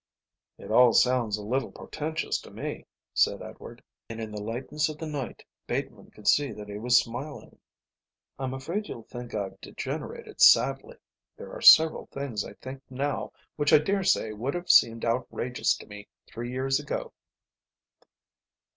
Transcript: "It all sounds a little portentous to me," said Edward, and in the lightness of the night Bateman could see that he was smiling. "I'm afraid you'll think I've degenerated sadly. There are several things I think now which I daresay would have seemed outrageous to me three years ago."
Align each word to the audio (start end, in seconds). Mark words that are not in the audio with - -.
"It 0.57 0.71
all 0.71 0.93
sounds 0.93 1.37
a 1.37 1.45
little 1.45 1.71
portentous 1.71 2.39
to 2.41 2.49
me," 2.49 2.87
said 3.13 3.43
Edward, 3.43 3.83
and 4.09 4.19
in 4.19 4.31
the 4.31 4.41
lightness 4.41 4.89
of 4.89 4.97
the 4.97 5.05
night 5.05 5.43
Bateman 5.67 6.09
could 6.09 6.27
see 6.27 6.51
that 6.53 6.67
he 6.69 6.79
was 6.79 6.99
smiling. 6.99 7.59
"I'm 8.39 8.55
afraid 8.55 8.87
you'll 8.87 9.03
think 9.03 9.35
I've 9.35 9.61
degenerated 9.61 10.41
sadly. 10.41 10.97
There 11.37 11.53
are 11.53 11.61
several 11.61 12.07
things 12.07 12.43
I 12.43 12.53
think 12.53 12.81
now 12.89 13.31
which 13.57 13.71
I 13.71 13.77
daresay 13.77 14.31
would 14.31 14.55
have 14.55 14.71
seemed 14.71 15.05
outrageous 15.05 15.77
to 15.77 15.85
me 15.85 16.07
three 16.25 16.49
years 16.51 16.79
ago." 16.79 17.13